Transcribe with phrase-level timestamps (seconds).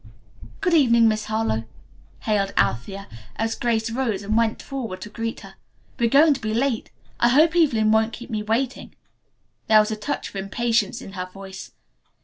[0.61, 1.65] "Good evening, Miss Harlowe,"
[2.21, 5.53] hailed Althea, as Grace rose and went forward to greet her.
[5.99, 6.89] "We are going to be late.
[7.19, 8.95] I hope Evelyn won't keep me waiting."
[9.67, 11.73] There was a touch of impatience in her voice.